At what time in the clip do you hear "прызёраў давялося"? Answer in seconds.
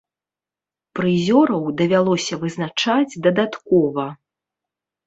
0.99-2.41